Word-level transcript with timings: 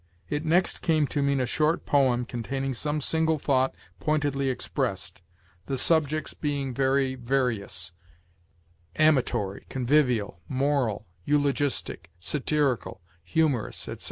It 0.29 0.43
next 0.43 0.81
came 0.81 1.05
to 1.13 1.21
mean 1.21 1.39
a 1.39 1.45
short 1.45 1.85
poem 1.85 2.25
containing 2.25 2.73
some 2.73 3.01
single 3.01 3.37
thought 3.37 3.75
pointedly 3.99 4.49
expressed, 4.49 5.21
the 5.67 5.77
subjects 5.77 6.33
being 6.33 6.73
very 6.73 7.13
various 7.13 7.91
amatory, 8.95 9.67
convivial, 9.69 10.39
moral, 10.47 11.05
eulogistic, 11.23 12.09
satirical, 12.19 13.03
humorous, 13.23 13.87
etc. 13.87 13.99